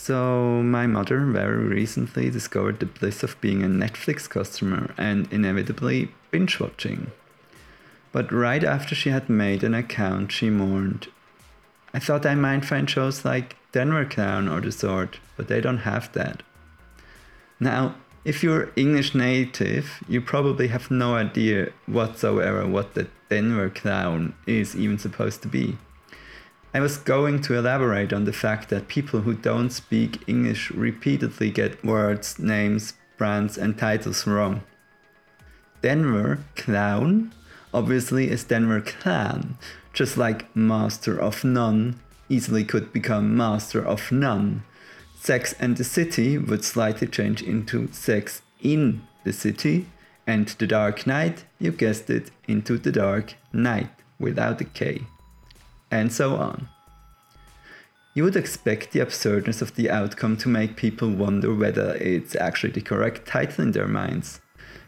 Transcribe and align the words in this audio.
So, 0.00 0.62
my 0.62 0.86
mother 0.86 1.20
very 1.26 1.64
recently 1.64 2.30
discovered 2.30 2.78
the 2.78 2.86
bliss 2.86 3.24
of 3.24 3.38
being 3.40 3.64
a 3.64 3.66
Netflix 3.66 4.30
customer 4.30 4.94
and 4.96 5.30
inevitably 5.32 6.12
binge 6.30 6.60
watching. 6.60 7.10
But 8.12 8.32
right 8.32 8.62
after 8.62 8.94
she 8.94 9.10
had 9.10 9.28
made 9.28 9.64
an 9.64 9.74
account, 9.74 10.30
she 10.30 10.50
mourned. 10.50 11.08
I 11.92 11.98
thought 11.98 12.24
I 12.24 12.36
might 12.36 12.64
find 12.64 12.88
shows 12.88 13.24
like 13.24 13.56
Denver 13.72 14.04
Clown 14.04 14.48
or 14.48 14.60
the 14.60 14.70
sort, 14.70 15.18
but 15.36 15.48
they 15.48 15.60
don't 15.60 15.78
have 15.78 16.10
that. 16.12 16.44
Now, 17.58 17.96
if 18.24 18.42
you're 18.42 18.70
English 18.76 19.16
native, 19.16 20.02
you 20.08 20.20
probably 20.20 20.68
have 20.68 20.92
no 20.92 21.16
idea 21.16 21.72
whatsoever 21.86 22.66
what 22.66 22.94
the 22.94 23.08
Denver 23.28 23.68
Clown 23.68 24.34
is 24.46 24.76
even 24.76 24.98
supposed 24.98 25.42
to 25.42 25.48
be. 25.48 25.76
I 26.74 26.80
was 26.80 26.98
going 26.98 27.40
to 27.42 27.54
elaborate 27.54 28.12
on 28.12 28.24
the 28.24 28.32
fact 28.32 28.68
that 28.68 28.88
people 28.88 29.20
who 29.20 29.34
don't 29.34 29.70
speak 29.70 30.28
English 30.28 30.70
repeatedly 30.70 31.50
get 31.50 31.84
words, 31.84 32.38
names, 32.38 32.92
brands, 33.16 33.56
and 33.56 33.78
titles 33.78 34.26
wrong. 34.26 34.62
Denver 35.80 36.40
Clown 36.56 37.32
obviously 37.72 38.30
is 38.30 38.44
Denver 38.44 38.80
Clan, 38.80 39.56
just 39.92 40.16
like 40.16 40.54
Master 40.54 41.18
of 41.18 41.42
None 41.44 42.00
easily 42.28 42.64
could 42.64 42.92
become 42.92 43.36
Master 43.36 43.84
of 43.84 44.12
None. 44.12 44.62
Sex 45.18 45.54
and 45.58 45.76
the 45.76 45.84
City 45.84 46.38
would 46.38 46.64
slightly 46.64 47.06
change 47.06 47.42
into 47.42 47.88
Sex 47.92 48.42
in 48.60 49.02
the 49.24 49.32
City, 49.32 49.86
and 50.26 50.48
The 50.48 50.66
Dark 50.66 51.06
Knight, 51.06 51.44
you 51.58 51.72
guessed 51.72 52.10
it, 52.10 52.30
into 52.46 52.78
The 52.78 52.92
Dark 52.92 53.34
Knight 53.52 53.90
without 54.18 54.60
a 54.60 54.64
K. 54.64 55.06
And 55.90 56.12
so 56.12 56.36
on. 56.36 56.68
You 58.14 58.24
would 58.24 58.36
expect 58.36 58.92
the 58.92 59.00
absurdness 59.00 59.62
of 59.62 59.74
the 59.74 59.90
outcome 59.90 60.36
to 60.38 60.48
make 60.48 60.76
people 60.76 61.08
wonder 61.08 61.54
whether 61.54 61.94
it's 61.94 62.34
actually 62.34 62.72
the 62.72 62.80
correct 62.80 63.26
title 63.28 63.64
in 63.64 63.72
their 63.72 63.86
minds. 63.86 64.40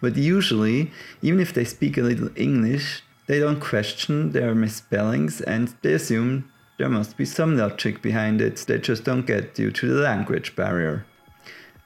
But 0.00 0.16
usually, 0.16 0.92
even 1.22 1.40
if 1.40 1.52
they 1.52 1.64
speak 1.64 1.98
a 1.98 2.02
little 2.02 2.30
English, 2.36 3.02
they 3.26 3.40
don't 3.40 3.60
question 3.60 4.32
their 4.32 4.54
misspellings 4.54 5.40
and 5.40 5.74
they 5.82 5.94
assume 5.94 6.50
there 6.78 6.88
must 6.88 7.16
be 7.16 7.24
some 7.24 7.56
logic 7.56 8.02
behind 8.02 8.40
it 8.40 8.56
they 8.58 8.78
just 8.78 9.04
don't 9.04 9.26
get 9.26 9.54
due 9.54 9.70
to 9.72 9.88
the 9.88 10.02
language 10.02 10.54
barrier. 10.54 11.06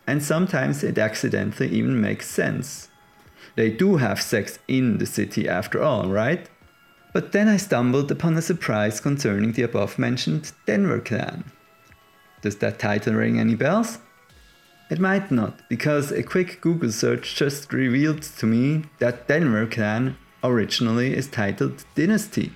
And 0.07 0.23
sometimes 0.23 0.83
it 0.83 0.99
accidentally 0.99 1.69
even 1.71 2.01
makes 2.01 2.29
sense. 2.29 2.91
They 3.57 3.71
do 3.71 3.97
have 3.97 4.21
sex 4.21 4.59
in 4.67 4.99
the 4.99 5.07
city 5.07 5.49
after 5.49 5.83
all, 5.83 6.09
right? 6.09 6.49
But 7.13 7.33
then 7.33 7.49
I 7.49 7.57
stumbled 7.57 8.11
upon 8.11 8.37
a 8.37 8.43
surprise 8.43 9.01
concerning 9.01 9.53
the 9.53 9.63
above 9.63 9.99
mentioned 9.99 10.53
Denver 10.67 11.01
clan. 11.01 11.45
Does 12.43 12.57
that 12.57 12.79
title 12.79 13.15
ring 13.15 13.39
any 13.39 13.55
bells? 13.55 13.99
It 14.91 14.99
might 14.99 15.31
not, 15.31 15.69
because 15.69 16.11
a 16.11 16.23
quick 16.23 16.61
Google 16.61 16.91
search 16.91 17.37
just 17.37 17.73
revealed 17.73 18.23
to 18.23 18.47
me 18.47 18.85
that 18.99 19.29
Denver 19.29 19.67
clan 19.67 20.17
originally 20.43 21.15
is 21.17 21.29
titled 21.29 21.85
Dynasty. 21.95 22.53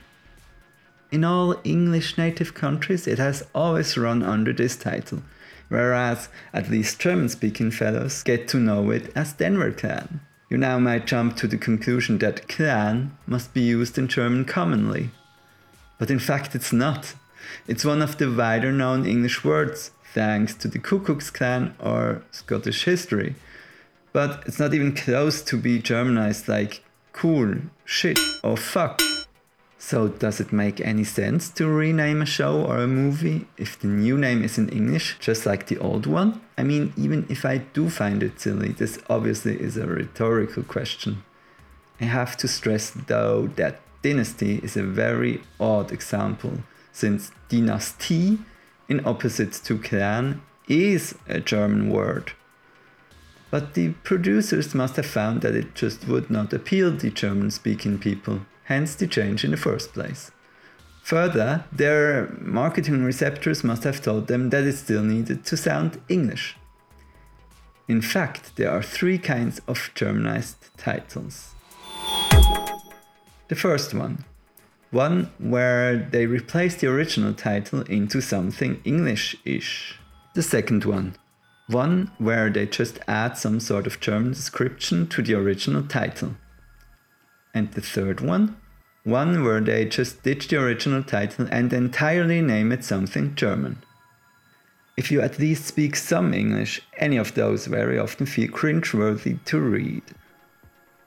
In 1.13 1.23
all 1.23 1.61
English 1.63 2.19
native 2.19 2.55
countries, 2.55 3.07
it 3.07 3.19
has 3.19 3.47
always 3.55 3.97
run 3.97 4.23
under 4.23 4.53
this 4.53 4.77
title, 4.77 5.23
whereas 5.69 6.29
at 6.53 6.71
least 6.71 6.99
German 6.99 7.29
speaking 7.29 7.71
fellows 7.71 8.23
get 8.25 8.49
to 8.49 8.59
know 8.59 8.91
it 8.91 9.13
as 9.15 9.33
Denver 9.33 9.71
Clan. 9.71 10.21
You 10.49 10.59
now 10.59 10.79
might 10.79 11.07
jump 11.07 11.37
to 11.37 11.47
the 11.47 11.57
conclusion 11.57 12.19
that 12.19 12.49
clan 12.49 13.17
must 13.27 13.55
be 13.55 13.63
used 13.63 13.99
in 13.99 14.09
German 14.09 14.45
commonly. 14.45 15.11
But 15.99 16.11
in 16.11 16.19
fact, 16.19 16.55
it's 16.55 16.73
not. 16.73 17.15
It's 17.67 17.85
one 17.85 18.03
of 18.03 18.19
the 18.19 18.31
wider 18.31 18.73
known 18.73 19.07
English 19.07 19.45
words, 19.45 19.91
thanks 20.13 20.55
to 20.55 20.69
the 20.69 20.79
Ku 20.79 21.01
Klan 21.01 21.75
or 21.79 22.23
Scottish 22.31 22.85
history. 22.85 23.35
But 24.13 24.43
it's 24.47 24.61
not 24.61 24.75
even 24.75 24.95
close 24.95 25.43
to 25.43 25.57
be 25.57 25.81
Germanized 25.81 26.49
like 26.49 26.85
cool, 27.13 27.57
shit, 27.85 28.19
or 28.43 28.57
fuck. 28.57 29.04
So, 29.87 30.09
does 30.09 30.41
it 30.41 30.51
make 30.51 30.81
any 30.81 31.05
sense 31.05 31.51
to 31.51 31.69
rename 31.69 32.23
a 32.23 32.27
show 32.27 32.65
or 32.65 32.79
a 32.79 32.87
movie 32.87 33.47
if 33.59 33.79
the 33.79 33.87
new 33.87 34.17
name 34.17 34.43
is 34.43 34.57
in 34.57 34.71
English, 34.71 35.19
just 35.21 35.45
like 35.45 35.67
the 35.67 35.77
old 35.77 36.07
one? 36.07 36.41
I 36.57 36.63
mean, 36.63 36.95
even 36.97 37.27
if 37.29 37.45
I 37.45 37.59
do 37.59 37.91
find 37.91 38.23
it 38.23 38.41
silly, 38.41 38.71
this 38.71 38.99
obviously 39.11 39.61
is 39.61 39.77
a 39.77 39.87
rhetorical 39.87 40.63
question. 40.63 41.23
I 42.01 42.07
have 42.07 42.35
to 42.39 42.49
stress 42.49 42.93
though 42.93 43.49
that 43.57 43.83
dynasty 44.01 44.59
is 44.63 44.75
a 44.79 44.83
very 44.83 45.43
odd 45.61 45.93
example, 45.93 46.61
since 46.91 47.31
dynasty, 47.51 48.39
in 48.89 49.05
opposite 49.05 49.53
to 49.65 49.77
clan, 49.77 50.41
is 50.67 51.15
a 51.29 51.41
German 51.41 51.91
word. 51.91 52.33
But 53.51 53.75
the 53.75 53.91
producers 54.03 54.75
must 54.75 54.97
have 54.97 55.05
found 55.05 55.43
that 55.43 55.55
it 55.55 55.75
just 55.75 56.09
would 56.09 56.31
not 56.31 56.55
appeal 56.55 56.97
to 56.97 57.11
German 57.11 57.51
speaking 57.51 57.99
people 57.99 58.47
hence 58.65 58.95
the 58.95 59.07
change 59.07 59.45
in 59.45 59.51
the 59.51 59.57
first 59.57 59.93
place. 59.93 60.31
Further, 61.03 61.65
their 61.71 62.29
marketing 62.41 63.05
receptors 63.05 63.63
must 63.63 63.85
have 63.85 64.01
told 64.01 64.27
them 64.27 64.51
that 64.51 64.65
it 64.65 64.77
still 64.77 65.03
needed 65.03 65.45
to 65.45 65.57
sound 65.57 66.01
English. 66.09 66.57
In 67.87 68.01
fact, 68.01 68.57
there 68.57 68.71
are 68.71 68.83
three 68.83 69.19
kinds 69.19 69.61
of 69.69 69.91
Germanized 69.95 70.71
titles. 70.79 71.55
The 73.49 73.55
first 73.55 73.93
one, 73.93 74.25
one 74.91 75.31
where 75.39 75.99
they 75.99 76.25
replace 76.25 76.77
the 76.77 76.87
original 76.87 77.35
title 77.35 77.83
into 77.83 78.23
something 78.23 78.81
English 78.85 79.37
ish. 79.45 79.99
The 80.35 80.43
second 80.43 80.87
one, 80.87 81.17
one 81.67 82.11
where 82.17 82.49
they 82.49 82.65
just 82.67 82.99
add 83.07 83.37
some 83.37 83.61
sort 83.61 83.87
of 83.87 84.01
German 84.01 84.33
description 84.33 85.07
to 85.09 85.21
the 85.21 85.35
original 85.35 85.83
title. 85.83 86.37
And 87.55 87.71
the 87.73 87.81
third 87.81 88.21
one? 88.21 88.57
One 89.05 89.45
where 89.45 89.61
they 89.61 89.85
just 89.85 90.23
ditch 90.23 90.49
the 90.49 90.57
original 90.57 91.03
title 91.03 91.47
and 91.51 91.73
entirely 91.73 92.43
name 92.43 92.73
it 92.73 92.85
something 92.85 93.35
German. 93.35 93.79
If 94.97 95.11
you 95.11 95.21
at 95.21 95.39
least 95.39 95.65
speak 95.65 95.97
some 95.97 96.35
English, 96.35 96.81
any 96.99 97.17
of 97.17 97.35
those 97.35 97.67
very 97.67 97.99
often 97.99 98.27
feel 98.27 98.49
cringeworthy 98.49 99.43
to 99.45 99.61
read. 99.61 100.03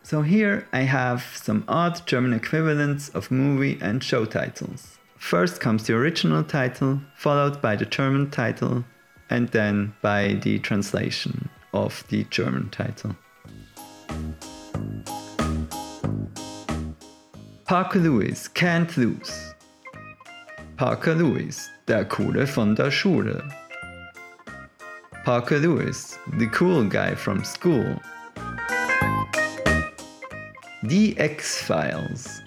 So 0.03 0.21
here 0.21 0.67
I 0.71 0.81
have 0.81 1.23
some 1.35 1.65
odd 1.67 2.05
German 2.05 2.33
equivalents 2.33 3.09
of 3.09 3.31
movie 3.31 3.77
and 3.81 4.03
show 4.03 4.25
titles. 4.25 4.97
First 5.17 5.59
comes 5.59 5.85
the 5.85 5.95
original 5.95 6.43
title, 6.43 7.01
followed 7.15 7.61
by 7.61 7.75
the 7.75 7.85
German 7.85 8.29
title, 8.29 8.85
and 9.29 9.49
then 9.49 9.95
by 10.01 10.35
the 10.35 10.59
translation 10.59 11.49
of 11.73 12.05
the 12.09 12.23
German 12.25 12.69
title. 12.69 13.15
Parker 17.67 17.99
Lewis 17.99 18.47
can't 18.47 18.95
lose. 18.95 19.53
Parker 20.77 21.15
Lewis, 21.15 21.69
der 21.85 22.05
Coole 22.05 22.47
von 22.47 22.73
der 22.75 22.89
Schule. 22.89 23.43
Parker 25.25 25.57
Lewis, 25.57 26.17
the 26.37 26.47
cool 26.47 26.85
guy 26.85 27.13
from 27.13 27.43
school. 27.43 27.99
Die 30.83 31.13
X-Files. 31.17 32.41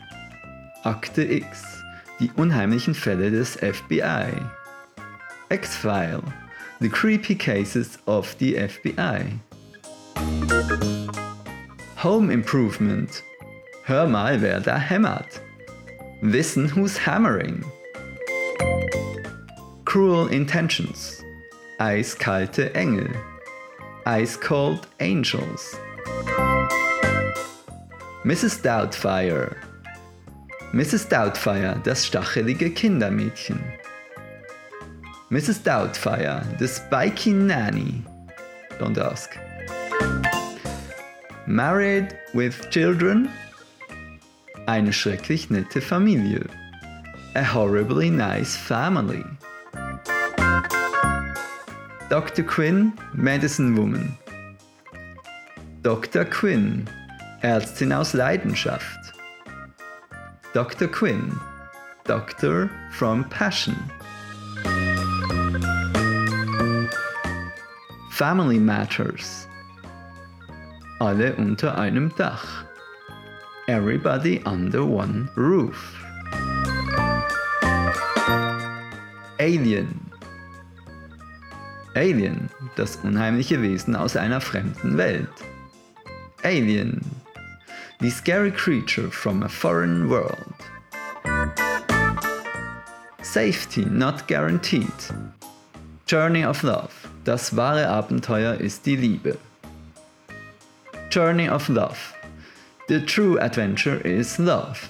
Akte 0.84 1.22
X. 1.22 1.82
Die 2.18 2.30
unheimlichen 2.36 2.94
Fälle 2.94 3.30
des 3.30 3.56
FBI. 3.56 4.32
X-File. 5.50 6.22
The 6.80 6.88
creepy 6.88 7.34
cases 7.34 7.98
of 8.06 8.34
the 8.38 8.54
FBI. 8.54 9.38
Home 11.96 12.30
Improvement. 12.30 13.22
Hör 13.84 14.06
mal, 14.06 14.40
wer 14.42 14.60
da 14.60 14.76
hämmert. 14.76 15.40
Wissen, 16.20 16.68
who's 16.68 16.98
hammering. 16.98 17.64
Cruel 19.84 20.28
Intentions. 20.28 21.24
Eiskalte 21.78 22.74
Engel. 22.74 23.08
Ice 24.06 24.36
Cold 24.36 24.86
Angels. 25.00 25.76
Mrs. 28.24 28.62
Doubtfire. 28.62 29.56
Mrs. 30.72 31.08
Doubtfire, 31.08 31.80
das 31.84 32.06
stachelige 32.06 32.70
Kindermädchen. 32.70 33.58
Mrs. 35.30 35.62
Doubtfire, 35.62 36.42
the 36.58 36.68
spiky 36.68 37.32
nanny. 37.32 38.04
Don't 38.78 38.98
ask. 38.98 39.36
Married 41.46 42.16
with 42.34 42.70
children 42.70 43.30
Eine 44.70 44.92
schrecklich 44.92 45.50
nette 45.50 45.80
Familie. 45.80 46.46
A 47.34 47.54
horribly 47.54 48.08
nice 48.08 48.56
family. 48.56 49.24
Dr. 52.08 52.44
Quinn, 52.44 52.92
Medicine 53.12 53.76
Woman. 53.76 54.16
Dr. 55.82 56.24
Quinn, 56.24 56.88
Ärztin 57.40 57.92
aus 57.92 58.12
Leidenschaft. 58.12 59.12
Dr. 60.54 60.86
Quinn, 60.86 61.32
Doctor 62.04 62.70
from 62.92 63.28
Passion. 63.28 63.74
Family 68.12 68.60
Matters. 68.60 69.48
Alle 71.00 71.34
unter 71.34 71.76
einem 71.76 72.14
Dach. 72.14 72.69
Everybody 73.70 74.42
under 74.46 74.84
one 74.84 75.30
roof. 75.36 75.94
Alien. 79.38 80.10
Alien, 81.94 82.50
das 82.74 82.96
unheimliche 83.04 83.62
Wesen 83.62 83.94
aus 83.94 84.16
einer 84.16 84.40
fremden 84.40 84.98
Welt. 84.98 85.28
Alien, 86.42 87.00
the 88.00 88.10
scary 88.10 88.50
creature 88.50 89.08
from 89.08 89.44
a 89.44 89.48
foreign 89.48 90.08
world. 90.10 90.52
Safety 93.22 93.84
not 93.84 94.26
guaranteed. 94.26 94.92
Journey 96.06 96.44
of 96.44 96.64
Love, 96.64 96.90
das 97.22 97.54
wahre 97.54 97.86
Abenteuer 97.86 98.54
ist 98.54 98.84
die 98.84 98.96
Liebe. 98.96 99.38
Journey 101.12 101.48
of 101.48 101.68
Love, 101.68 101.96
the 102.90 103.00
true 103.00 103.38
adventure 103.38 104.00
is 104.04 104.36
love. 104.40 104.88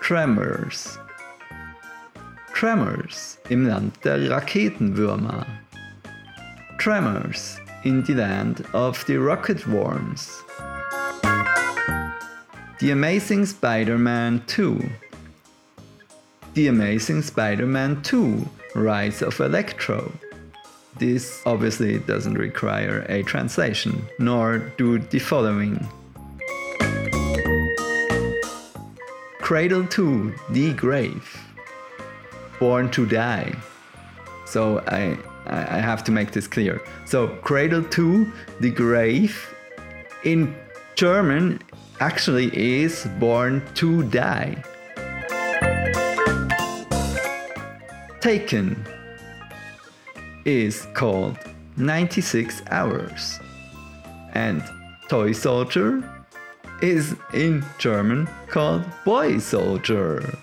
Tremors, 0.00 0.98
Tremors 2.54 3.36
im 3.50 3.68
Land 3.68 3.92
der 4.02 4.30
Raketenwürmer. 4.30 5.44
Tremors 6.78 7.58
in 7.84 8.02
the 8.04 8.14
land 8.14 8.64
of 8.72 9.04
the 9.04 9.18
rocket 9.18 9.66
worms. 9.68 10.42
The 12.80 12.90
Amazing 12.90 13.44
Spider-Man 13.44 14.42
2. 14.46 14.90
The 16.54 16.68
Amazing 16.68 17.20
Spider-Man 17.20 18.02
2 18.02 18.48
Rise 18.74 19.20
of 19.20 19.38
Electro. 19.38 20.10
This 20.96 21.42
obviously 21.44 21.98
doesn't 21.98 22.34
require 22.34 23.04
a 23.08 23.24
translation, 23.24 24.06
nor 24.20 24.58
do 24.76 24.98
the 24.98 25.18
following. 25.18 25.88
Cradle 29.40 29.86
to 29.88 30.32
The 30.50 30.72
Grave. 30.74 31.38
Born 32.60 32.90
to 32.92 33.06
Die. 33.06 33.54
So 34.46 34.78
I, 34.86 35.18
I 35.46 35.78
have 35.78 36.04
to 36.04 36.12
make 36.12 36.30
this 36.30 36.46
clear. 36.46 36.80
So 37.06 37.28
Cradle 37.42 37.82
to 37.82 38.32
the 38.60 38.70
Grave 38.70 39.52
in 40.22 40.54
German 40.94 41.60
actually 41.98 42.56
is 42.56 43.06
Born 43.18 43.62
to 43.74 44.04
Die. 44.04 44.62
Taken 48.20 48.86
is 50.44 50.86
called 50.94 51.38
96 51.76 52.62
Hours. 52.70 53.38
And 54.32 54.62
Toy 55.08 55.32
Soldier 55.32 56.02
is 56.82 57.14
in 57.32 57.64
German 57.78 58.28
called 58.48 58.84
Boy 59.04 59.38
Soldier. 59.38 60.36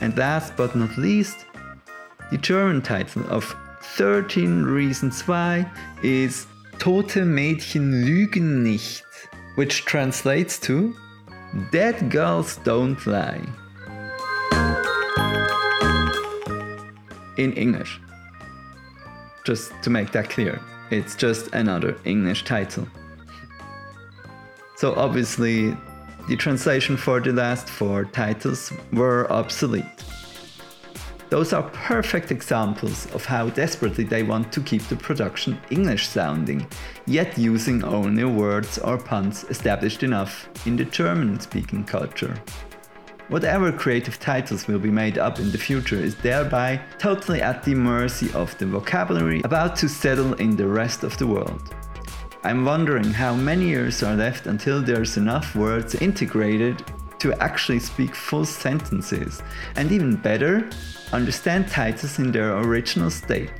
And 0.00 0.16
last 0.16 0.56
but 0.56 0.74
not 0.74 0.96
least, 0.96 1.46
the 2.30 2.38
German 2.38 2.82
title 2.82 3.24
of 3.28 3.54
13 3.82 4.62
Reasons 4.62 5.22
Why 5.26 5.70
is 6.02 6.46
Tote 6.78 7.24
Mädchen 7.24 8.04
lügen 8.04 8.62
nicht, 8.62 9.04
which 9.54 9.84
translates 9.84 10.58
to 10.60 10.94
Dead 11.72 12.10
Girls 12.10 12.58
Don't 12.64 13.04
Lie. 13.06 13.46
In 17.36 17.52
English. 17.52 18.00
Just 19.44 19.72
to 19.82 19.90
make 19.90 20.12
that 20.12 20.30
clear, 20.30 20.60
it's 20.90 21.14
just 21.14 21.54
another 21.54 21.96
English 22.04 22.44
title. 22.44 22.86
So 24.76 24.94
obviously, 24.94 25.76
the 26.28 26.36
translation 26.36 26.96
for 26.96 27.20
the 27.20 27.32
last 27.32 27.68
four 27.68 28.04
titles 28.04 28.72
were 28.92 29.30
obsolete. 29.30 29.84
Those 31.28 31.52
are 31.52 31.64
perfect 31.72 32.30
examples 32.30 33.06
of 33.12 33.24
how 33.24 33.48
desperately 33.48 34.04
they 34.04 34.22
want 34.22 34.52
to 34.52 34.60
keep 34.60 34.82
the 34.82 34.96
production 34.96 35.58
English 35.70 36.06
sounding, 36.06 36.66
yet 37.06 37.36
using 37.36 37.82
only 37.82 38.24
words 38.24 38.78
or 38.78 38.96
puns 38.96 39.44
established 39.50 40.02
enough 40.02 40.48
in 40.66 40.76
the 40.76 40.84
German 40.84 41.40
speaking 41.40 41.84
culture. 41.84 42.36
Whatever 43.28 43.72
creative 43.72 44.20
titles 44.20 44.68
will 44.68 44.78
be 44.78 44.90
made 44.90 45.18
up 45.18 45.40
in 45.40 45.50
the 45.50 45.58
future 45.58 45.96
is 45.96 46.14
thereby 46.14 46.80
totally 46.98 47.42
at 47.42 47.64
the 47.64 47.74
mercy 47.74 48.32
of 48.34 48.56
the 48.58 48.66
vocabulary 48.66 49.40
about 49.42 49.74
to 49.76 49.88
settle 49.88 50.34
in 50.34 50.54
the 50.54 50.68
rest 50.68 51.02
of 51.02 51.18
the 51.18 51.26
world. 51.26 51.74
I'm 52.44 52.64
wondering 52.64 53.12
how 53.12 53.34
many 53.34 53.66
years 53.66 54.04
are 54.04 54.14
left 54.14 54.46
until 54.46 54.80
there's 54.80 55.16
enough 55.16 55.56
words 55.56 55.96
integrated 55.96 56.84
to 57.18 57.34
actually 57.42 57.80
speak 57.80 58.14
full 58.14 58.44
sentences, 58.44 59.42
and 59.74 59.90
even 59.90 60.14
better, 60.14 60.68
understand 61.12 61.66
titles 61.66 62.20
in 62.20 62.30
their 62.30 62.56
original 62.58 63.10
state. 63.10 63.50